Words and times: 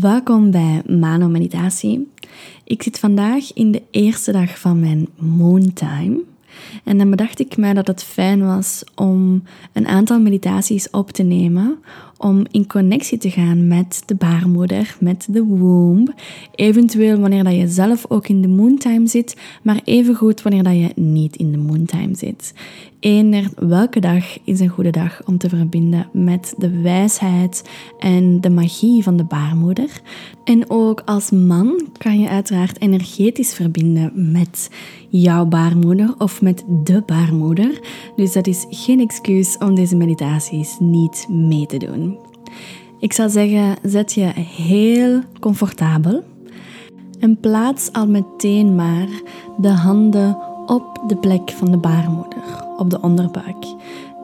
Welkom 0.00 0.50
bij 0.50 0.82
Mano 0.86 1.28
Meditatie. 1.28 2.12
Ik 2.64 2.82
zit 2.82 2.98
vandaag 2.98 3.52
in 3.52 3.72
de 3.72 3.82
eerste 3.90 4.32
dag 4.32 4.58
van 4.58 4.80
mijn 4.80 5.08
Moontime. 5.16 6.20
En 6.84 6.98
dan 6.98 7.10
bedacht 7.10 7.40
ik 7.40 7.56
mij 7.56 7.74
dat 7.74 7.86
het 7.86 8.02
fijn 8.02 8.46
was 8.46 8.84
om 8.94 9.42
een 9.72 9.86
aantal 9.86 10.20
meditaties 10.20 10.90
op 10.90 11.10
te 11.10 11.22
nemen 11.22 11.78
om 12.22 12.44
in 12.50 12.66
connectie 12.66 13.18
te 13.18 13.30
gaan 13.30 13.68
met 13.68 14.02
de 14.06 14.14
baarmoeder, 14.14 14.96
met 15.00 15.26
de 15.30 15.44
womb. 15.44 16.14
Eventueel 16.54 17.18
wanneer 17.18 17.44
dat 17.44 17.54
je 17.54 17.68
zelf 17.68 18.04
ook 18.08 18.28
in 18.28 18.42
de 18.42 18.48
moontime 18.48 19.06
zit, 19.06 19.36
maar 19.62 19.80
evengoed 19.84 20.42
wanneer 20.42 20.62
dat 20.62 20.72
je 20.72 20.92
niet 20.94 21.36
in 21.36 21.52
de 21.52 21.58
moontime 21.58 22.14
zit. 22.16 22.54
Eender 23.00 23.50
welke 23.56 24.00
dag 24.00 24.38
is 24.44 24.60
een 24.60 24.68
goede 24.68 24.90
dag 24.90 25.20
om 25.24 25.38
te 25.38 25.48
verbinden 25.48 26.08
met 26.12 26.54
de 26.58 26.80
wijsheid 26.80 27.70
en 27.98 28.40
de 28.40 28.50
magie 28.50 29.02
van 29.02 29.16
de 29.16 29.24
baarmoeder. 29.24 30.00
En 30.44 30.70
ook 30.70 31.02
als 31.04 31.30
man 31.30 31.88
kan 31.98 32.20
je 32.20 32.28
uiteraard 32.28 32.80
energetisch 32.80 33.54
verbinden 33.54 34.32
met 34.32 34.70
jouw 35.08 35.46
baarmoeder 35.46 36.14
of 36.18 36.42
met 36.42 36.64
de 36.84 37.02
baarmoeder. 37.06 37.80
Dus 38.16 38.32
dat 38.32 38.46
is 38.46 38.66
geen 38.68 39.00
excuus 39.00 39.58
om 39.58 39.74
deze 39.74 39.96
meditaties 39.96 40.76
niet 40.80 41.26
mee 41.28 41.66
te 41.66 41.76
doen. 41.76 42.11
Ik 43.02 43.12
zou 43.12 43.30
zeggen, 43.30 43.76
zet 43.82 44.12
je 44.12 44.32
heel 44.36 45.20
comfortabel 45.40 46.22
en 47.20 47.36
plaats 47.40 47.92
al 47.92 48.06
meteen 48.06 48.74
maar 48.74 49.08
de 49.56 49.68
handen 49.68 50.38
op 50.66 51.02
de 51.06 51.16
plek 51.16 51.50
van 51.50 51.70
de 51.70 51.76
baarmoeder, 51.76 52.64
op 52.76 52.90
de 52.90 53.00
onderbuik. 53.00 53.66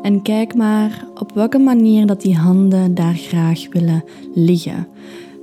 En 0.02 0.22
kijk 0.22 0.54
maar 0.54 1.04
op 1.14 1.32
welke 1.32 1.58
manier 1.58 2.06
dat 2.06 2.20
die 2.20 2.36
handen 2.36 2.94
daar 2.94 3.14
graag 3.14 3.66
willen 3.70 4.04
liggen. 4.34 4.86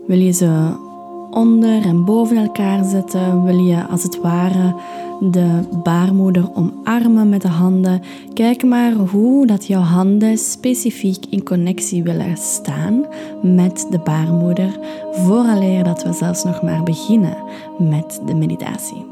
Wil 0.08 0.20
je 0.20 0.32
ze 0.32 0.78
onder 1.32 1.86
en 1.86 2.06
boven 2.06 2.38
elkaar 2.38 2.84
zetten? 2.84 3.44
Wil 3.44 3.58
je 3.58 3.88
als 3.88 4.04
het 4.04 4.22
ware 4.22 4.76
de 5.20 5.60
baarmoeder 5.84 6.50
omarmen 6.54 7.30
met 7.30 7.42
de 7.42 7.48
handen? 7.48 8.02
Kijk 8.34 8.64
maar 8.64 8.94
hoe 8.94 9.48
dat 9.48 9.66
jouw 9.68 9.82
handen 9.82 10.38
specifiek 10.38 11.26
in 11.30 11.44
connectie 11.44 12.04
willen 12.04 12.38
staan 12.38 13.06
met 13.42 13.88
de 13.90 14.00
baarmoeder, 14.00 14.80
vooraleer 15.12 15.84
dat 15.84 16.04
we 16.04 16.14
zelfs 16.14 16.44
nog 16.44 16.62
maar 16.62 16.84
beginnen 16.84 17.38
met 17.78 18.22
de 18.26 18.34
meditatie. 18.34 19.06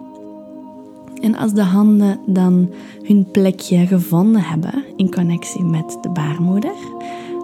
En 1.21 1.35
als 1.35 1.53
de 1.53 1.63
handen 1.63 2.19
dan 2.25 2.69
hun 3.03 3.27
plekje 3.31 3.87
gevonden 3.87 4.41
hebben 4.41 4.83
in 4.95 5.11
connectie 5.11 5.63
met 5.63 5.97
de 6.01 6.09
baarmoeder, 6.09 6.75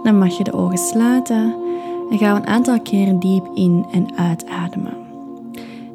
dan 0.03 0.17
mag 0.17 0.37
je 0.37 0.43
de 0.43 0.53
ogen 0.53 0.77
sluiten 0.77 1.55
en 2.11 2.17
ga 2.17 2.35
een 2.35 2.47
aantal 2.47 2.81
keren 2.81 3.19
diep 3.19 3.49
in 3.53 3.85
en 3.91 4.17
uitademen. 4.17 4.97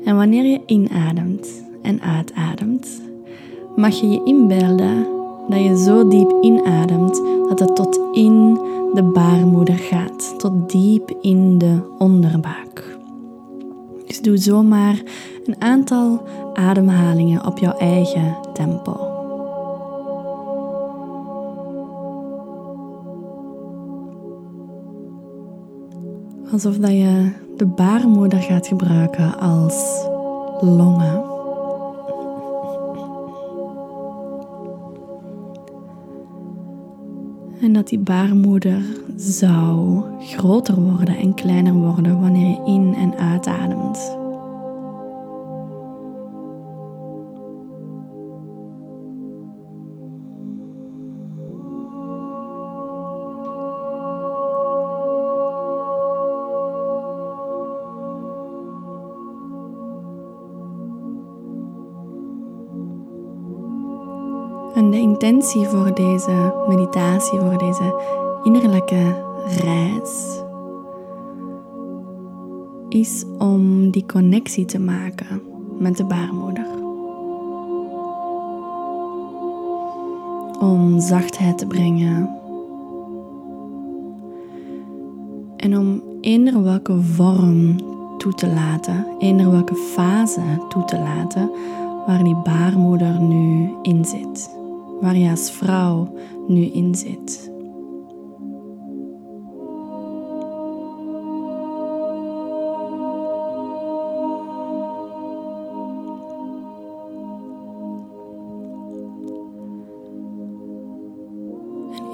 En 0.05 0.17
wanneer 0.17 0.45
je 0.45 0.61
inademt 0.67 1.64
en 1.85 2.03
uitademt, 2.03 3.01
mag 3.77 4.01
je 4.01 4.09
je 4.09 4.25
inbeelden 4.25 5.07
dat 5.49 5.61
je 5.61 5.79
zo 5.79 6.09
diep 6.09 6.35
inademt 6.41 7.23
dat 7.49 7.59
het 7.59 7.77
tot 7.77 8.01
in 8.13 8.55
de 8.93 9.03
baarmoeder 9.03 9.79
gaat, 9.79 10.35
tot 10.39 10.71
diep 10.71 11.11
in 11.21 11.59
de 11.59 11.79
onderbuik. 11.99 12.99
Dus 14.07 14.21
doe 14.21 14.37
zomaar 14.37 15.03
een 15.45 15.57
aantal 15.59 16.23
ademhalingen 16.55 17.47
op 17.47 17.59
jouw 17.59 17.77
eigen 17.77 18.37
tempo. 18.53 19.12
Alsof 26.53 26.77
dat 26.77 26.91
je 26.91 27.33
de 27.57 27.67
baarmoeder 27.67 28.43
gaat 28.43 28.67
gebruiken 28.67 29.39
als 29.39 30.07
longen. 30.61 31.34
En 37.64 37.72
dat 37.72 37.88
die 37.88 37.98
baarmoeder 37.98 38.82
zou 39.16 40.02
groter 40.20 40.75
worden 40.80 41.16
en 41.16 41.34
kleiner 41.34 41.72
worden 41.72 42.20
wanneer 42.20 42.48
je 42.48 42.62
in- 42.66 42.94
en 42.94 43.16
uitademt. 43.19 44.24
Intentie 65.25 65.67
voor 65.67 65.95
deze 65.95 66.55
meditatie, 66.69 67.39
voor 67.39 67.59
deze 67.59 67.95
innerlijke 68.43 69.15
reis, 69.47 70.43
is 72.89 73.25
om 73.39 73.91
die 73.91 74.07
connectie 74.07 74.65
te 74.65 74.79
maken 74.79 75.43
met 75.79 75.97
de 75.97 76.05
baarmoeder. 76.05 76.67
Om 80.61 81.01
zachtheid 81.01 81.59
te 81.59 81.67
brengen. 81.67 82.31
En 85.56 85.79
om 85.79 86.03
eender 86.21 86.62
welke 86.62 87.03
vorm 87.03 87.77
toe 88.19 88.35
te 88.35 88.47
laten, 88.47 89.06
eender 89.19 89.51
welke 89.51 89.75
fase 89.75 90.65
toe 90.69 90.85
te 90.85 90.99
laten 90.99 91.51
waar 92.06 92.25
die 92.25 92.37
baarmoeder 92.37 93.21
nu 93.21 93.71
in 93.83 94.05
zit 94.05 94.62
waar 95.04 95.16
je 95.16 95.31
als 95.31 95.50
vrouw 95.50 96.15
nu 96.47 96.65
in 96.65 96.94
zit. 96.94 97.53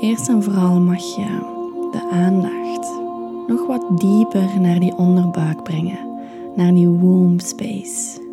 Eerst 0.01 0.29
en 0.29 0.43
vooral 0.43 0.81
mag 0.81 1.17
je 1.17 1.39
de 1.93 2.09
aandacht 2.13 3.01
nog 3.47 3.67
wat 3.67 4.01
dieper 4.01 4.61
naar 4.61 4.81
die 4.81 4.97
onderbuik 4.97 5.63
brengen, 5.63 5.99
naar 6.57 6.75
die 6.75 6.89
womb 6.89 7.41
space. 7.41 8.30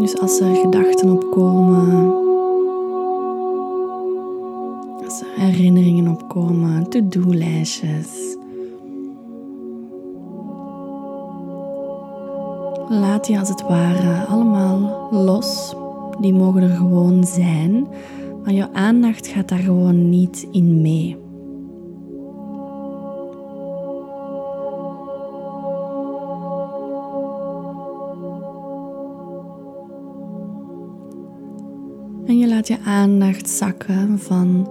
Dus 0.00 0.18
als 0.18 0.40
er 0.40 0.54
gedachten 0.54 1.10
opkomen, 1.10 2.12
als 5.04 5.20
er 5.20 5.26
herinneringen 5.36 6.08
opkomen, 6.08 6.88
to-do-lijstjes. 6.88 8.36
Laat 12.88 13.26
die 13.26 13.38
als 13.38 13.48
het 13.48 13.62
ware 13.62 14.24
allemaal 14.24 15.08
los. 15.10 15.74
Die 16.20 16.34
mogen 16.34 16.62
er 16.62 16.76
gewoon 16.76 17.24
zijn, 17.24 17.86
maar 18.44 18.52
jouw 18.52 18.68
aandacht 18.72 19.26
gaat 19.26 19.48
daar 19.48 19.58
gewoon 19.58 20.08
niet 20.10 20.46
in 20.50 20.80
mee. 20.80 21.16
Laat 32.60 32.68
je 32.68 32.90
aandacht 32.90 33.48
zakken 33.48 34.18
van 34.18 34.68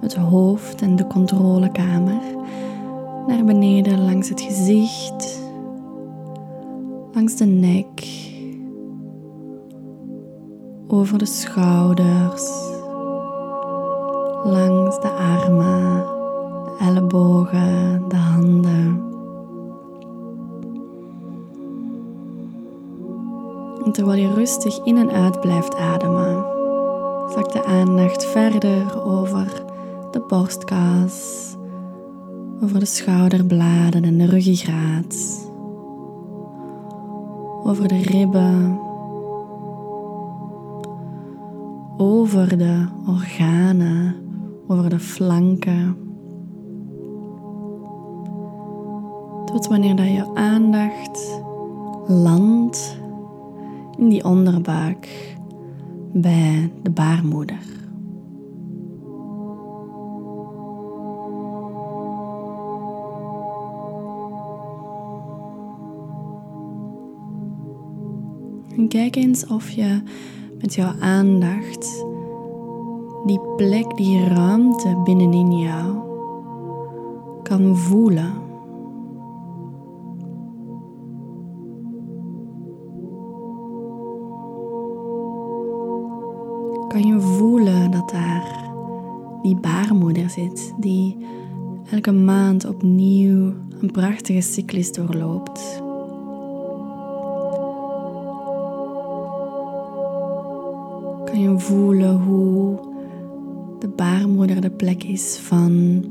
het 0.00 0.14
hoofd 0.14 0.82
en 0.82 0.96
de 0.96 1.06
controlekamer 1.06 2.20
naar 3.26 3.44
beneden 3.44 4.04
langs 4.04 4.28
het 4.28 4.40
gezicht, 4.40 5.40
langs 7.12 7.36
de 7.36 7.44
nek, 7.44 8.06
over 10.88 11.18
de 11.18 11.26
schouders, 11.26 12.50
langs 14.44 15.00
de 15.00 15.10
armen, 15.10 16.04
de 16.64 16.76
ellebogen, 16.80 18.02
de 18.08 18.16
handen. 18.16 19.02
En 23.84 23.92
terwijl 23.92 24.20
je 24.20 24.34
rustig 24.34 24.84
in 24.84 24.96
en 24.96 25.10
uit 25.10 25.40
blijft 25.40 25.76
ademen, 25.76 26.51
Zak 27.34 27.52
de 27.52 27.64
aandacht 27.64 28.24
verder 28.24 29.04
over 29.04 29.64
de 30.10 30.24
borstkas, 30.28 31.48
over 32.62 32.78
de 32.78 32.84
schouderbladen 32.84 34.04
en 34.04 34.18
de 34.18 34.26
ruggengraat, 34.26 35.50
over 37.64 37.88
de 37.88 38.02
ribben, 38.02 38.78
over 41.96 42.58
de 42.58 42.86
organen, 43.06 44.14
over 44.66 44.90
de 44.90 45.00
flanken. 45.00 45.96
Tot 49.44 49.66
wanneer 49.66 49.96
dat 49.96 50.06
je 50.06 50.34
aandacht 50.34 51.42
landt 52.06 52.98
in 53.96 54.08
die 54.08 54.24
onderbuik 54.24 55.36
bij 56.12 56.72
de 56.82 56.90
baarmoeder. 56.90 57.80
En 68.76 68.88
kijk 68.88 69.16
eens 69.16 69.46
of 69.46 69.70
je 69.70 70.02
met 70.60 70.74
jouw 70.74 70.92
aandacht 71.00 72.04
die 73.26 73.40
plek, 73.56 73.96
die 73.96 74.24
ruimte 74.24 75.00
binnenin 75.04 75.58
jou 75.58 75.96
kan 77.42 77.76
voelen. 77.76 78.51
Kan 86.92 87.06
je 87.06 87.20
voelen 87.20 87.90
dat 87.90 88.10
daar 88.10 88.70
die 89.42 89.56
baarmoeder 89.56 90.30
zit, 90.30 90.74
die 90.78 91.16
elke 91.90 92.12
maand 92.12 92.64
opnieuw 92.64 93.52
een 93.80 93.90
prachtige 93.90 94.40
cyclus 94.40 94.92
doorloopt. 94.92 95.82
Kan 101.24 101.40
je 101.40 101.54
voelen 101.56 102.16
hoe 102.22 102.78
de 103.78 103.88
baarmoeder 103.88 104.60
de 104.60 104.70
plek 104.70 105.02
is 105.02 105.38
van 105.38 106.04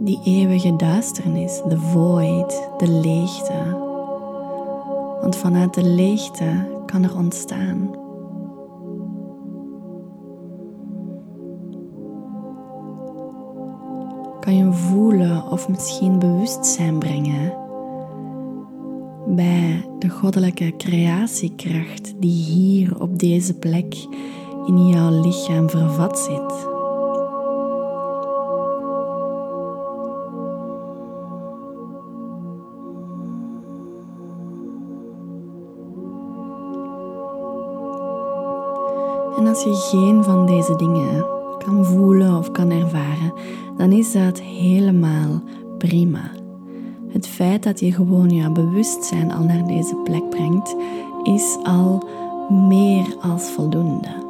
die 0.00 0.20
eeuwige 0.24 0.76
duisternis, 0.76 1.62
de 1.68 1.78
void, 1.78 2.68
de 2.78 2.88
leegte. 2.88 3.76
Want 5.20 5.36
vanuit 5.36 5.74
de 5.74 5.84
leegte 5.84 6.66
kan 6.86 7.02
er 7.02 7.16
ontstaan. 7.16 8.05
Kan 14.46 14.56
je 14.56 14.72
voelen 14.72 15.50
of 15.50 15.68
misschien 15.68 16.18
bewustzijn 16.18 16.98
brengen 16.98 17.52
bij 19.26 19.88
de 19.98 20.08
goddelijke 20.08 20.74
creatiekracht 20.76 22.14
die 22.20 22.44
hier 22.44 23.00
op 23.00 23.18
deze 23.18 23.54
plek 23.54 23.94
in 24.66 24.86
jouw 24.86 25.20
lichaam 25.20 25.70
vervat 25.70 26.18
zit. 26.18 26.66
En 39.38 39.46
als 39.46 39.62
je 39.62 39.74
geen 39.74 40.24
van 40.24 40.46
deze 40.46 40.76
dingen 40.76 41.35
kan 41.66 41.84
voelen 41.84 42.38
of 42.38 42.50
kan 42.50 42.70
ervaren, 42.70 43.32
dan 43.76 43.92
is 43.92 44.12
dat 44.12 44.40
helemaal 44.40 45.42
prima. 45.78 46.30
Het 47.08 47.26
feit 47.26 47.62
dat 47.62 47.80
je 47.80 47.92
gewoon 47.92 48.30
je 48.30 48.50
bewustzijn 48.50 49.32
al 49.32 49.42
naar 49.44 49.66
deze 49.66 49.96
plek 50.04 50.28
brengt, 50.30 50.76
is 51.22 51.56
al 51.62 52.08
meer 52.68 53.16
als 53.20 53.50
voldoende. 53.50 54.25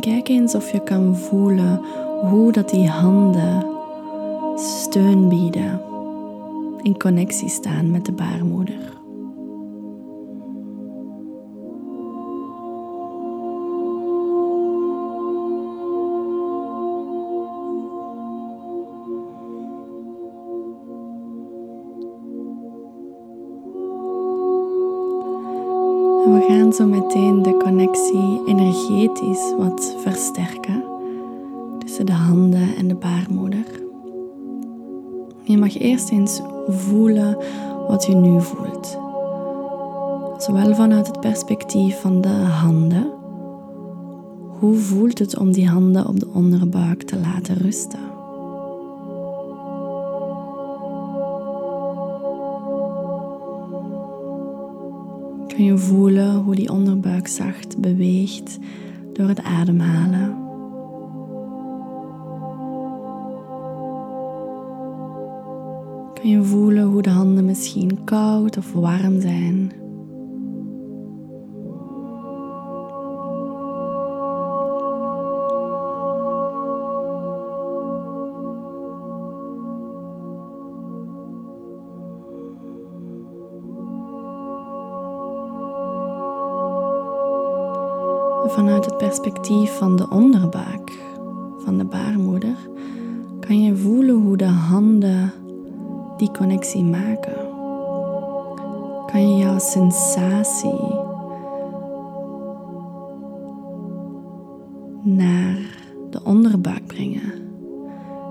En 0.00 0.06
kijk 0.06 0.28
eens 0.28 0.54
of 0.54 0.72
je 0.72 0.82
kan 0.82 1.16
voelen 1.16 1.80
hoe 2.20 2.52
dat 2.52 2.70
die 2.70 2.88
handen 2.88 3.66
steun 4.56 5.28
bieden, 5.28 5.80
in 6.82 6.98
connectie 6.98 7.48
staan 7.48 7.90
met 7.90 8.04
de 8.04 8.12
baarmoeder. 8.12 8.99
Zo 26.80 26.86
meteen 26.86 27.42
de 27.42 27.56
connectie 27.56 28.40
energetisch 28.46 29.54
wat 29.58 29.94
versterken 29.98 30.84
tussen 31.78 32.06
de 32.06 32.12
handen 32.12 32.76
en 32.76 32.88
de 32.88 32.94
baarmoeder. 32.94 33.64
Je 35.42 35.58
mag 35.58 35.78
eerst 35.78 36.10
eens 36.10 36.40
voelen 36.68 37.36
wat 37.88 38.06
je 38.06 38.14
nu 38.14 38.40
voelt. 38.40 38.98
Zowel 40.38 40.74
vanuit 40.74 41.06
het 41.06 41.20
perspectief 41.20 42.00
van 42.00 42.20
de 42.20 42.28
handen. 42.28 43.10
Hoe 44.58 44.76
voelt 44.76 45.18
het 45.18 45.38
om 45.38 45.52
die 45.52 45.68
handen 45.68 46.08
op 46.08 46.20
de 46.20 46.28
onderbuik 46.32 47.02
te 47.02 47.18
laten 47.18 47.56
rusten? 47.56 48.09
Kun 55.60 55.68
je 55.68 55.78
voelen 55.78 56.34
hoe 56.34 56.54
die 56.54 56.70
onderbuik 56.70 57.28
zacht 57.28 57.78
beweegt 57.78 58.58
door 59.12 59.28
het 59.28 59.42
ademhalen. 59.42 60.36
Kun 66.14 66.30
je 66.30 66.42
voelen 66.42 66.84
hoe 66.84 67.02
de 67.02 67.10
handen 67.10 67.44
misschien 67.44 68.04
koud 68.04 68.56
of 68.56 68.72
warm 68.72 69.20
zijn. 69.20 69.79
Vanuit 88.80 89.00
het 89.00 89.10
perspectief 89.10 89.76
van 89.76 89.96
de 89.96 90.08
onderbuik, 90.10 91.02
van 91.58 91.78
de 91.78 91.84
baarmoeder, 91.84 92.56
kan 93.40 93.62
je 93.62 93.76
voelen 93.76 94.14
hoe 94.22 94.36
de 94.36 94.44
handen 94.44 95.32
die 96.16 96.30
connectie 96.30 96.84
maken. 96.84 97.36
Kan 99.06 99.30
je 99.30 99.36
jouw 99.36 99.58
sensatie 99.58 100.80
naar 105.02 105.58
de 106.10 106.20
onderbuik 106.24 106.86
brengen 106.86 107.32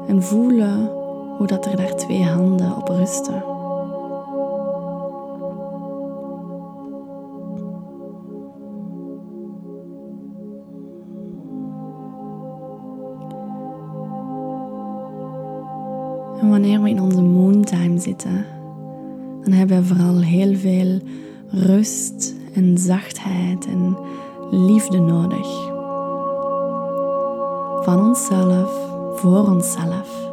en 0.08 0.24
voelen 0.24 0.91
hoe 1.38 1.48
dat 1.48 1.65
er 1.65 1.75
daar 1.75 1.96
twee 1.96 2.24
handen 2.24 2.75
op 2.77 2.88
rusten. 2.88 3.58
Wanneer 16.50 16.82
we 16.82 16.89
in 16.89 17.01
onze 17.01 17.22
moontime 17.22 18.00
zitten, 18.00 18.46
dan 19.44 19.51
hebben 19.53 19.77
we 19.77 19.86
vooral 19.86 20.22
heel 20.22 20.56
veel 20.56 21.00
rust 21.48 22.36
en 22.53 22.77
zachtheid 22.77 23.65
en 23.65 23.98
liefde 24.51 25.00
nodig. 25.00 25.68
Van 27.84 28.08
onszelf, 28.08 28.72
voor 29.15 29.48
onszelf. 29.48 30.32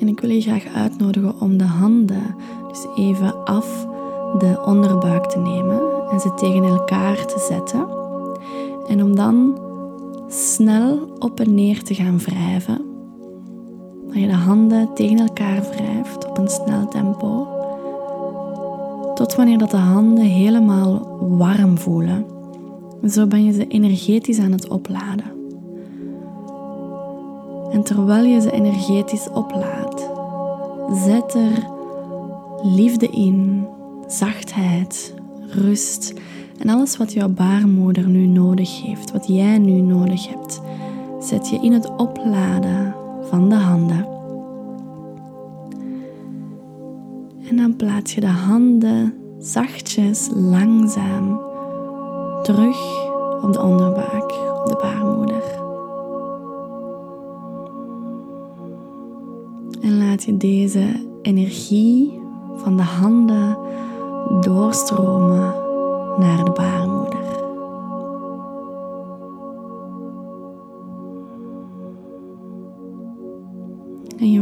En 0.00 0.08
ik 0.08 0.20
wil 0.20 0.30
je 0.30 0.40
graag 0.40 0.64
uitnodigen 0.74 1.40
om 1.40 1.56
de 1.56 1.64
handen 1.64 2.34
dus 2.68 2.86
even 2.96 3.44
af 3.44 3.86
de 4.38 4.62
onderbuik 4.64 5.24
te 5.24 5.38
nemen 5.38 5.80
en 6.10 6.20
ze 6.20 6.34
tegen 6.34 6.64
elkaar 6.64 7.26
te 7.26 7.46
zetten. 7.48 7.86
En 8.88 9.02
om 9.02 9.16
dan 9.16 9.58
snel 10.28 10.98
op 11.18 11.40
en 11.40 11.54
neer 11.54 11.82
te 11.82 11.94
gaan 11.94 12.18
wrijven 12.18 12.87
dat 14.08 14.16
je 14.16 14.26
de 14.26 14.32
handen 14.32 14.94
tegen 14.94 15.18
elkaar 15.18 15.62
wrijft 15.62 16.28
op 16.28 16.38
een 16.38 16.48
snel 16.48 16.88
tempo. 16.88 17.46
Tot 19.14 19.34
wanneer 19.34 19.58
dat 19.58 19.70
de 19.70 19.76
handen 19.76 20.24
helemaal 20.24 21.18
warm 21.20 21.78
voelen. 21.78 22.26
Zo 23.08 23.26
ben 23.26 23.44
je 23.44 23.52
ze 23.52 23.66
energetisch 23.66 24.38
aan 24.38 24.52
het 24.52 24.68
opladen. 24.68 25.36
En 27.72 27.82
terwijl 27.82 28.24
je 28.24 28.40
ze 28.40 28.50
energetisch 28.50 29.28
oplaadt, 29.32 30.10
zet 30.92 31.34
er 31.34 31.66
liefde 32.62 33.06
in, 33.08 33.66
zachtheid, 34.06 35.14
rust 35.48 36.14
en 36.58 36.68
alles 36.68 36.96
wat 36.96 37.12
jouw 37.12 37.28
baarmoeder 37.28 38.08
nu 38.08 38.26
nodig 38.26 38.82
heeft, 38.82 39.12
wat 39.12 39.26
jij 39.26 39.58
nu 39.58 39.80
nodig 39.80 40.28
hebt, 40.28 40.60
zet 41.20 41.48
je 41.48 41.58
in 41.62 41.72
het 41.72 41.90
opladen 41.96 42.94
van 43.28 43.48
de 43.48 43.54
handen. 43.54 44.06
En 47.48 47.56
dan 47.56 47.76
plaats 47.76 48.14
je 48.14 48.20
de 48.20 48.26
handen 48.26 49.14
zachtjes, 49.38 50.30
langzaam 50.34 51.40
terug 52.42 53.06
op 53.42 53.52
de 53.52 53.62
onderbuik, 53.62 54.32
op 54.32 54.66
de 54.66 54.78
baarmoeder. 54.82 55.42
En 59.80 59.98
laat 59.98 60.24
je 60.24 60.36
deze 60.36 61.06
energie 61.22 62.20
van 62.54 62.76
de 62.76 62.82
handen 62.82 63.56
doorstromen 64.40 65.54
naar 66.18 66.44
de 66.44 66.50
baarmoeder. 66.50 67.17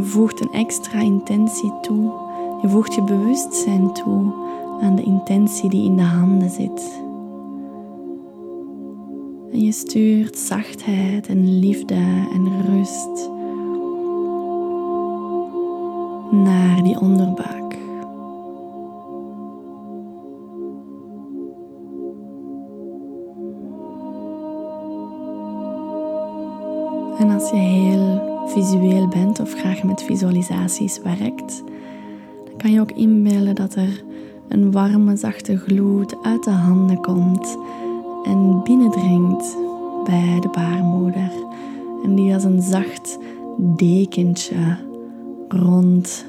Voegt 0.07 0.41
een 0.41 0.51
extra 0.51 0.99
intentie 0.99 1.73
toe. 1.81 2.11
Je 2.61 2.69
voegt 2.69 2.93
je 2.93 3.03
bewustzijn 3.03 3.93
toe 3.93 4.33
aan 4.81 4.95
de 4.95 5.03
intentie 5.03 5.69
die 5.69 5.85
in 5.85 5.95
de 5.95 6.03
handen 6.03 6.49
zit. 6.49 7.01
En 9.51 9.63
je 9.63 9.71
stuurt 9.71 10.37
zachtheid 10.37 11.27
en 11.27 11.59
liefde 11.59 11.95
en 12.33 12.65
rust 12.65 13.29
naar 16.31 16.83
die 16.83 16.99
onderbuik. 16.99 17.77
En 27.19 27.29
als 27.29 27.49
je 27.49 27.55
heel 27.55 28.36
visueel 28.47 29.07
bent 29.07 29.39
of 29.39 29.53
graag 29.53 29.83
met 29.83 30.03
visualisaties 30.03 30.99
werkt, 31.01 31.63
dan 32.45 32.57
kan 32.57 32.71
je 32.71 32.79
ook 32.79 32.91
inbeelden 32.91 33.55
dat 33.55 33.75
er 33.75 34.03
een 34.47 34.71
warme, 34.71 35.15
zachte 35.15 35.57
gloed 35.57 36.15
uit 36.21 36.43
de 36.43 36.49
handen 36.49 37.01
komt 37.01 37.57
en 38.23 38.61
binnendringt 38.63 39.57
bij 40.03 40.37
de 40.39 40.49
baarmoeder. 40.51 41.31
En 42.03 42.15
die 42.15 42.33
als 42.33 42.43
een 42.43 42.61
zacht 42.61 43.17
dekentje 43.57 44.77
rond 45.47 46.25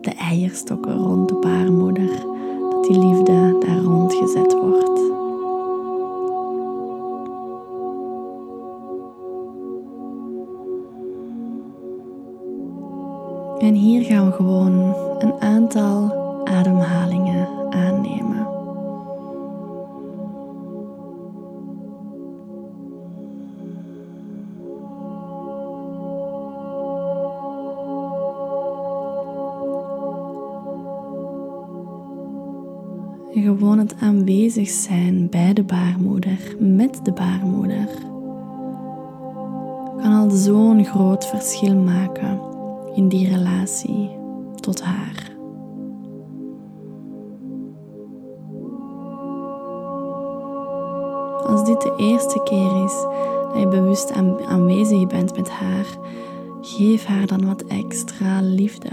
de 0.00 0.10
eierstokken, 0.10 0.96
rond 0.96 1.28
de 1.28 1.34
baarmoeder, 1.34 2.10
dat 2.70 2.84
die 2.84 2.98
liefde 2.98 3.56
daar 3.66 3.82
rond 3.82 4.14
gezet 4.14 4.52
wordt. 4.52 5.03
En 13.64 13.74
hier 13.74 14.04
gaan 14.04 14.26
we 14.26 14.32
gewoon 14.32 14.94
een 15.18 15.40
aantal 15.40 16.14
ademhalingen 16.44 17.48
aannemen. 17.70 18.46
En 33.34 33.42
gewoon 33.42 33.78
het 33.78 33.94
aanwezig 34.00 34.68
zijn 34.68 35.28
bij 35.30 35.52
de 35.52 35.62
baarmoeder, 35.62 36.56
met 36.58 37.00
de 37.02 37.12
baarmoeder, 37.12 37.88
kan 40.02 40.12
al 40.12 40.30
zo'n 40.30 40.84
groot 40.84 41.26
verschil 41.26 41.74
maken 41.74 42.53
in 42.94 43.08
die 43.08 43.28
relatie 43.28 44.10
tot 44.60 44.82
haar. 44.82 45.32
Als 51.46 51.64
dit 51.64 51.80
de 51.82 51.94
eerste 51.96 52.40
keer 52.42 52.84
is 52.84 52.94
dat 53.52 53.60
je 53.60 53.68
bewust 53.68 54.12
aanwezig 54.46 55.06
bent 55.06 55.36
met 55.36 55.50
haar, 55.50 55.86
geef 56.60 57.04
haar 57.04 57.26
dan 57.26 57.46
wat 57.46 57.64
extra 57.64 58.40
liefde. 58.40 58.90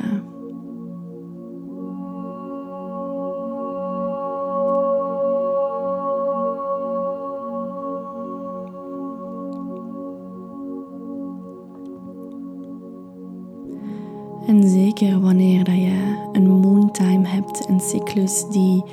Die 18.52 18.84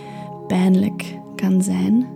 pijnlijk 0.47 1.19
kan 1.35 1.63
zijn, 1.63 2.07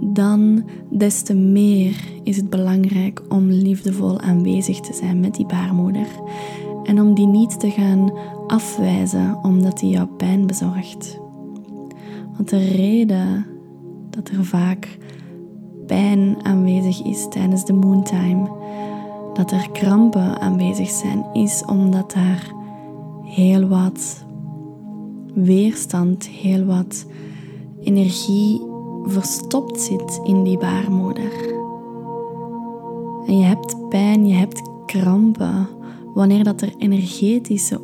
dan 0.00 0.64
des 0.90 1.22
te 1.22 1.34
meer 1.34 1.96
is 2.22 2.36
het 2.36 2.50
belangrijk 2.50 3.22
om 3.28 3.50
liefdevol 3.50 4.20
aanwezig 4.20 4.80
te 4.80 4.92
zijn 4.92 5.20
met 5.20 5.34
die 5.34 5.46
baarmoeder. 5.46 6.06
En 6.84 7.00
om 7.00 7.14
die 7.14 7.26
niet 7.26 7.60
te 7.60 7.70
gaan 7.70 8.12
afwijzen 8.46 9.38
omdat 9.42 9.78
die 9.78 9.90
jou 9.90 10.06
pijn 10.06 10.46
bezorgt. 10.46 11.18
Want 12.36 12.48
de 12.48 12.68
reden 12.68 13.46
dat 14.10 14.28
er 14.28 14.44
vaak 14.44 14.98
pijn 15.86 16.36
aanwezig 16.42 17.02
is 17.02 17.26
tijdens 17.30 17.64
de 17.64 17.72
moontime, 17.72 18.48
dat 19.34 19.50
er 19.50 19.70
krampen 19.72 20.40
aanwezig 20.40 20.88
zijn, 20.88 21.24
is 21.32 21.64
omdat 21.64 22.12
daar 22.12 22.52
heel 23.24 23.68
wat 23.68 24.26
weerstand, 25.44 26.28
heel 26.28 26.64
wat 26.64 27.06
energie 27.82 28.60
verstopt 29.04 29.80
zit 29.80 30.20
in 30.24 30.42
die 30.42 30.58
baarmoeder. 30.58 31.32
En 33.26 33.38
je 33.38 33.44
hebt 33.44 33.88
pijn, 33.88 34.26
je 34.26 34.34
hebt 34.34 34.62
krampen, 34.86 35.68
wanneer 36.14 36.44
dat 36.44 36.60
er 36.60 36.74
energetische 36.78 37.80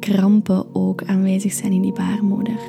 krampen 0.00 0.74
ook 0.74 1.04
aanwezig 1.04 1.52
zijn 1.52 1.72
in 1.72 1.82
die 1.82 1.92
baarmoeder. 1.92 2.60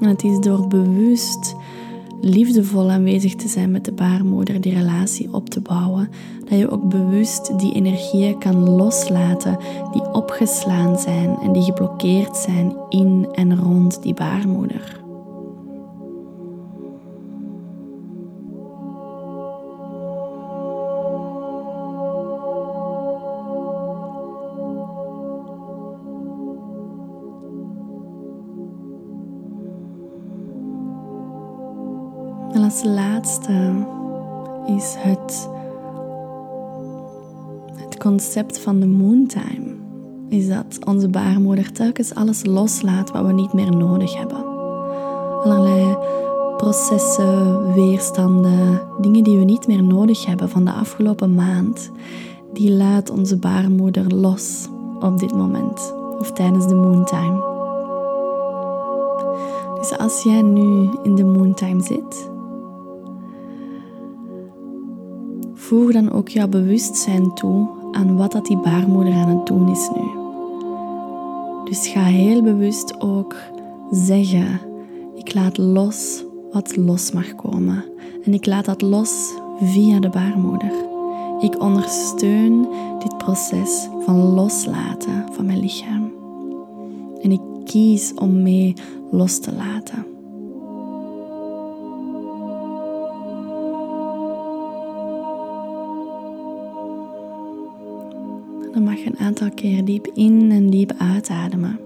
En 0.00 0.08
het 0.08 0.24
is 0.24 0.40
door 0.40 0.66
bewust 0.66 1.56
liefdevol 2.20 2.90
aanwezig 2.90 3.34
te 3.34 3.48
zijn 3.48 3.70
met 3.70 3.84
de 3.84 3.92
baarmoeder, 3.92 4.60
die 4.60 4.74
relatie 4.74 5.32
op 5.32 5.50
te 5.50 5.60
bouwen, 5.60 6.08
dat 6.48 6.58
je 6.58 6.70
ook 6.70 6.88
bewust 6.88 7.58
die 7.58 7.74
energieën 7.74 8.38
kan 8.38 8.68
loslaten 8.68 9.58
die 9.92 10.12
opgeslaan 10.12 10.98
zijn 10.98 11.36
en 11.42 11.52
die 11.52 11.62
geblokkeerd 11.62 12.36
zijn 12.36 12.76
in 12.88 13.28
en 13.32 13.56
rond 13.56 14.02
die 14.02 14.14
baarmoeder. 14.14 15.03
Als 32.74 32.84
laatste 32.84 33.72
is 34.66 34.94
het, 34.98 35.48
het 37.74 37.96
concept 37.96 38.58
van 38.58 38.80
de 38.80 38.86
moontime. 38.86 39.74
Is 40.28 40.48
dat 40.48 40.78
onze 40.86 41.08
baarmoeder 41.08 41.72
telkens 41.72 42.14
alles 42.14 42.44
loslaat 42.44 43.10
wat 43.10 43.26
we 43.26 43.32
niet 43.32 43.52
meer 43.52 43.76
nodig 43.76 44.18
hebben. 44.18 44.44
Allerlei 45.44 45.96
processen, 46.56 47.72
weerstanden, 47.74 48.80
dingen 49.00 49.24
die 49.24 49.38
we 49.38 49.44
niet 49.44 49.66
meer 49.66 49.82
nodig 49.82 50.26
hebben 50.26 50.48
van 50.48 50.64
de 50.64 50.72
afgelopen 50.72 51.34
maand, 51.34 51.90
die 52.52 52.70
laat 52.70 53.10
onze 53.10 53.36
baarmoeder 53.36 54.14
los 54.14 54.68
op 55.00 55.18
dit 55.18 55.34
moment 55.34 55.94
of 56.18 56.32
tijdens 56.32 56.68
de 56.68 56.74
moontime. 56.74 57.52
Dus 59.78 59.98
als 59.98 60.22
jij 60.22 60.42
nu 60.42 60.88
in 61.02 61.14
de 61.14 61.24
moontime 61.24 61.82
zit, 61.82 62.32
Voeg 65.68 65.92
dan 65.92 66.12
ook 66.12 66.28
jouw 66.28 66.48
bewustzijn 66.48 67.34
toe 67.34 67.68
aan 67.92 68.16
wat 68.16 68.32
dat 68.32 68.46
die 68.46 68.58
baarmoeder 68.58 69.12
aan 69.12 69.28
het 69.28 69.46
doen 69.46 69.70
is 69.70 69.90
nu. 69.94 70.08
Dus 71.64 71.88
ga 71.88 72.02
heel 72.02 72.42
bewust 72.42 73.00
ook 73.00 73.36
zeggen: 73.90 74.60
ik 75.14 75.34
laat 75.34 75.58
los 75.58 76.24
wat 76.52 76.76
los 76.76 77.12
mag 77.12 77.34
komen. 77.34 77.84
En 78.24 78.34
ik 78.34 78.46
laat 78.46 78.64
dat 78.64 78.82
los 78.82 79.34
via 79.60 80.00
de 80.00 80.08
baarmoeder. 80.08 80.72
Ik 81.40 81.62
ondersteun 81.62 82.68
dit 82.98 83.18
proces 83.18 83.88
van 84.00 84.16
loslaten 84.16 85.24
van 85.32 85.46
mijn 85.46 85.60
lichaam. 85.60 86.12
En 87.22 87.30
ik 87.30 87.40
kies 87.64 88.12
om 88.14 88.42
mee 88.42 88.74
los 89.10 89.38
te 89.38 89.52
laten. 89.52 90.13
Aantal 99.24 99.50
keer 99.50 99.84
diep 99.84 100.06
in 100.14 100.50
en 100.50 100.70
diep 100.70 100.92
uitademen. 100.98 101.78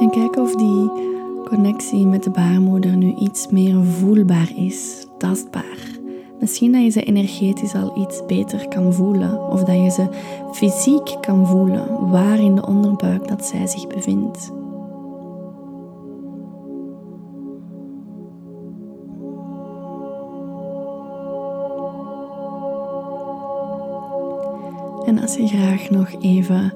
En 0.00 0.10
kijk 0.10 0.36
of 0.36 0.54
die 0.54 0.90
connectie 1.44 2.06
met 2.06 2.22
de 2.22 2.30
baarmoeder 2.30 2.96
nu 2.96 3.14
iets 3.14 3.46
meer 3.46 3.84
voelbaar 3.84 4.52
is, 4.56 5.06
tastbaar. 5.18 5.97
Misschien 6.40 6.72
dat 6.72 6.82
je 6.82 6.90
ze 6.90 7.02
energetisch 7.02 7.74
al 7.74 7.98
iets 7.98 8.26
beter 8.26 8.68
kan 8.68 8.92
voelen 8.92 9.50
of 9.50 9.64
dat 9.64 9.76
je 9.76 9.90
ze 9.90 10.08
fysiek 10.52 11.16
kan 11.20 11.46
voelen 11.46 12.10
waar 12.10 12.38
in 12.38 12.54
de 12.54 12.66
onderbuik 12.66 13.28
dat 13.28 13.44
zij 13.44 13.66
zich 13.66 13.86
bevindt. 13.86 14.52
En 25.06 25.18
als 25.18 25.34
je 25.34 25.46
graag 25.46 25.90
nog 25.90 26.22
even 26.22 26.74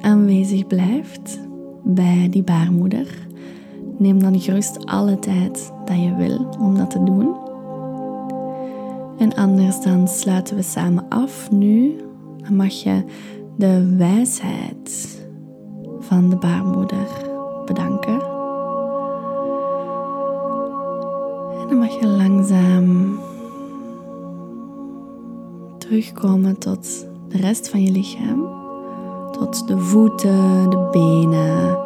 aanwezig 0.00 0.66
blijft 0.66 1.40
bij 1.84 2.28
die 2.30 2.42
baarmoeder, 2.42 3.26
neem 3.98 4.18
dan 4.18 4.40
gerust 4.40 4.86
alle 4.86 5.18
tijd 5.18 5.72
dat 5.84 5.96
je 5.96 6.14
wil 6.14 6.56
om 6.60 6.76
dat 6.76 6.90
te 6.90 7.04
doen. 7.04 7.47
En 9.18 9.34
anders 9.34 9.80
dan 9.80 10.08
sluiten 10.08 10.56
we 10.56 10.62
samen 10.62 11.08
af 11.08 11.50
nu. 11.50 12.00
Mag 12.50 12.72
je 12.72 13.04
de 13.56 13.94
wijsheid 13.96 15.18
van 16.00 16.30
de 16.30 16.36
baarmoeder 16.36 17.06
bedanken. 17.64 18.20
En 21.60 21.68
dan 21.68 21.78
mag 21.78 22.00
je 22.00 22.06
langzaam 22.06 23.18
terugkomen 25.78 26.58
tot 26.58 27.06
de 27.28 27.38
rest 27.38 27.68
van 27.68 27.82
je 27.82 27.90
lichaam. 27.90 28.48
Tot 29.32 29.68
de 29.68 29.78
voeten, 29.78 30.70
de 30.70 30.88
benen, 30.90 31.78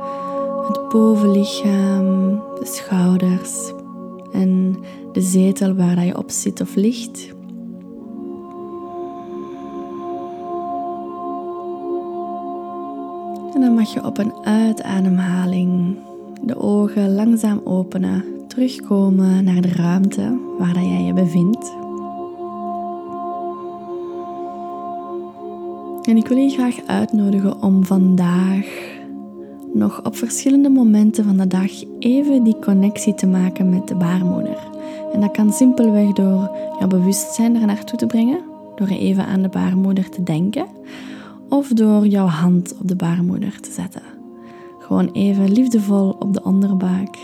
het 0.67 0.89
bovenlichaam, 0.89 2.41
de 2.59 2.67
schouders 2.67 3.73
en 4.33 4.77
de 5.13 5.21
zetel 5.21 5.75
waar 5.75 6.05
je 6.05 6.19
op 6.19 6.31
zit 6.31 6.61
of 6.61 6.75
ligt. 6.75 7.35
En 13.55 13.61
dan 13.61 13.75
mag 13.75 13.93
je 13.93 14.05
op 14.05 14.19
een 14.19 14.33
uitademhaling 14.45 15.97
de 16.43 16.57
ogen 16.57 17.15
langzaam 17.15 17.61
openen, 17.65 18.25
terugkomen 18.49 19.45
naar 19.45 19.61
de 19.61 19.73
ruimte 19.73 20.39
waar 20.59 20.75
jij 20.75 21.03
je 21.03 21.13
bevindt. 21.13 21.81
En 26.03 26.17
ik 26.17 26.29
wil 26.29 26.37
je 26.37 26.51
graag 26.51 26.77
uitnodigen 26.87 27.63
om 27.63 27.85
vandaag 27.85 28.92
nog 29.75 30.05
op 30.05 30.17
verschillende 30.17 30.69
momenten 30.69 31.25
van 31.25 31.37
de 31.37 31.47
dag 31.47 31.71
even 31.99 32.43
die 32.43 32.59
connectie 32.59 33.15
te 33.15 33.27
maken 33.27 33.71
met 33.71 33.89
de 33.89 33.95
baarmoeder. 33.95 34.59
En 35.13 35.21
dat 35.21 35.31
kan 35.31 35.53
simpelweg 35.53 36.13
door 36.13 36.57
jouw 36.79 36.89
bewustzijn 36.89 37.57
er 37.57 37.67
naartoe 37.67 37.99
te 37.99 38.07
brengen, 38.07 38.41
door 38.77 38.89
even 38.89 39.27
aan 39.27 39.43
de 39.43 39.49
baarmoeder 39.49 40.09
te 40.09 40.23
denken, 40.23 40.67
of 41.49 41.69
door 41.69 42.07
jouw 42.07 42.27
hand 42.27 42.75
op 42.81 42.89
de 42.89 42.97
baarmoeder 42.97 43.61
te 43.61 43.71
zetten. 43.71 44.03
Gewoon 44.79 45.11
even 45.13 45.53
liefdevol 45.53 46.17
op 46.19 46.35
de 46.35 46.43
onderbuik. 46.45 47.17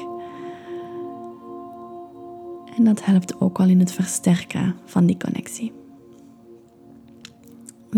En 2.77 2.85
dat 2.85 3.05
helpt 3.05 3.41
ook 3.41 3.59
wel 3.59 3.69
in 3.69 3.79
het 3.79 3.93
versterken 3.93 4.75
van 4.85 5.07
die 5.07 5.17
connectie. 5.17 5.73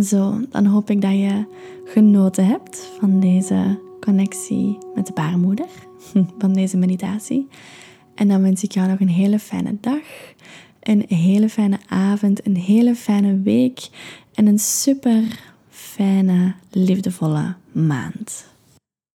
Zo, 0.03 0.41
dan 0.51 0.67
hoop 0.67 0.91
ik 0.91 1.03
dat 1.03 1.11
je 1.11 1.45
genoten 1.85 2.47
hebt 2.47 2.91
van 2.99 3.21
deze 3.21 3.79
connectie 4.01 4.79
met 4.95 5.07
de 5.07 5.13
baarmoeder, 5.13 5.69
van 6.39 6.53
deze 6.53 6.77
meditatie. 6.77 7.49
En 8.15 8.29
dan 8.29 8.43
wens 8.43 8.63
ik 8.63 8.73
jou 8.73 8.89
nog 8.89 9.01
een 9.01 9.09
hele 9.09 9.39
fijne 9.39 9.77
dag, 9.81 10.35
een 10.81 11.05
hele 11.09 11.49
fijne 11.49 11.79
avond, 11.89 12.47
een 12.47 12.57
hele 12.57 12.95
fijne 12.95 13.41
week 13.41 13.89
en 14.35 14.47
een 14.47 14.59
super 14.59 15.23
fijne, 15.71 16.55
liefdevolle 16.71 17.55
maand. 17.73 18.49